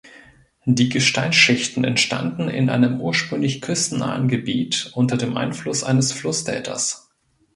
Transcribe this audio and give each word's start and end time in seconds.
Die 0.65 0.89
Gesteinsschichten 0.89 1.83
entstanden 1.83 2.49
in 2.49 2.71
einem 2.71 2.99
ursprünglich 2.99 3.61
küstennahen 3.61 4.29
Gebiet 4.29 4.89
unter 4.95 5.15
dem 5.15 5.37
Einfluss 5.37 5.83
eines 5.83 6.11
Flussdeltas. 6.11 7.11